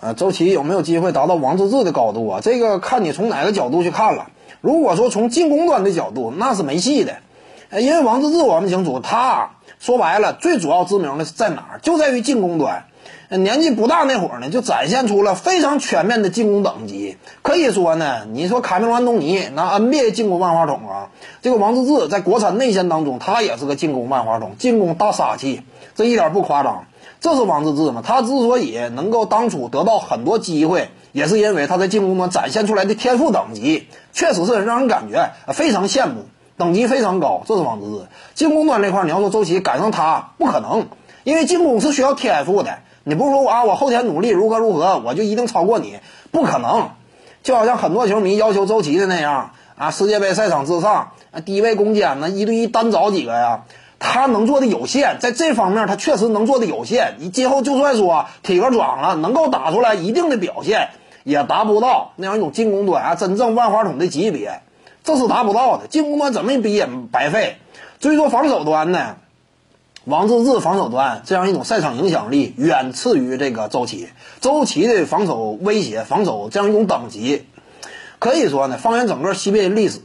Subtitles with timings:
[0.00, 2.40] 啊，周琦有没有机会达到王治郅的高度啊？
[2.40, 4.30] 这个看你从哪个角度去看了。
[4.60, 7.16] 如果说从进攻端的角度，那是没戏的。
[7.72, 11.80] 因为王治郅我们清楚，他说白了最主要知名的是在哪儿？
[11.80, 12.84] 就在于进攻端。
[13.30, 17.18] 年纪不大那会儿呢，就展现出了非常全面的进攻等级。
[17.42, 21.10] 可以说呢，你说卡梅隆·安东尼拿 NBA 进攻万花筒啊，
[21.42, 25.60] 这个王治郅在国产内线当中，他也是个进攻万花筒，进攻大杀器，
[25.94, 26.86] 这一点不夸张。
[27.20, 28.00] 这是王治郅嘛？
[28.02, 36.24] 他之所以能够当初得到很多机会，也是因为他在进攻端展现出来的天赋等级，确实是让人感觉非常羡慕，
[36.58, 37.42] 等级非常高。
[37.46, 38.02] 这是王治郅
[38.34, 40.88] 进攻端这块，你要说周琦赶上他不可能，
[41.24, 42.80] 因为进攻是需要天赋的。
[43.04, 46.00] 你不是说啊，我后天努力如何如何，我就一定超过你？
[46.30, 46.90] 不可能，
[47.42, 51.12] 就好像很多球迷要求周琦的那样啊，世界杯赛场之上，
[51.46, 53.62] 低位攻坚呢，一对一单找几个呀？
[54.00, 57.14] 他能做的有限，在这方面他确实能做的有限。
[57.18, 60.90] 你今后就算说体格壮了，能够打出来一定的表现，
[61.24, 64.60] 也达不到那样一种进攻端啊真正万花筒的级别，
[65.08, 65.86] 这是达不到的。
[65.86, 67.56] 进攻端怎么比也白费。
[67.98, 69.16] 至于说防守端呢？
[70.04, 74.08] 王治郅防守端这样一种赛场影响力远次于这个周琦，
[74.42, 77.46] 周琦的防守威胁、防守这样一种等级，
[78.18, 80.00] 可以说呢，放眼整个 CBA 历史，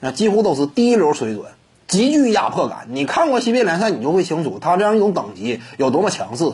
[0.00, 1.44] 那几乎都是第一流水准，
[1.86, 2.86] 极具压迫感。
[2.88, 6.50] 你看过 CBA 联赛，你就会清楚他这样一种等级有多么强势。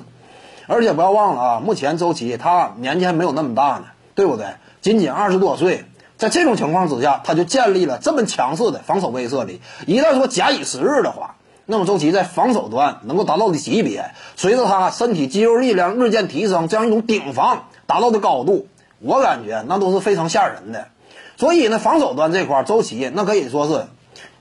[0.67, 3.84] 而且不要忘了啊，目前周琦他年纪还没有那么大呢，
[4.17, 4.47] 对不对？
[4.81, 5.84] 仅仅二十多岁，
[6.19, 9.61] 在这种情况之下，他就建立了这么强势的防守威慑力。
[9.86, 11.36] 一旦说假以时日的话，
[11.67, 18.67] 那么周琦在防守端能够达到的级别，随着他身体肌肉力量日渐提升，这样一种顶防达到的高度，
[19.00, 20.89] 我感觉那都是非常吓人的。
[21.36, 23.86] 所以呢，防守端这块，周琦那可以说是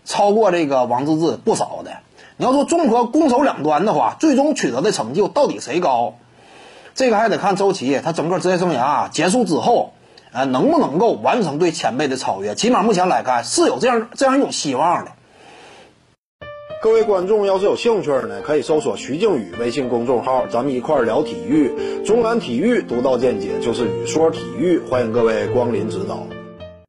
[0.06, 1.92] 超过这个王治郅不少的。
[2.38, 6.16] 你要说综合攻守两端的话，最终取得的成就到底谁高？
[6.94, 9.92] 这个还得看周琦他整个职业生涯结束之后，
[10.36, 12.56] 呃，能不能够完成对前辈的超越？
[12.56, 15.12] 起码目前来看是有这样这样一种希望的。
[16.84, 22.04] 各位观众要是有兴趣呢，可以搜索徐静宇微信公众号，咱们一块儿聊体育。
[22.06, 26.28] 中南体育独到见解就是语说体育，欢迎各位光临指导。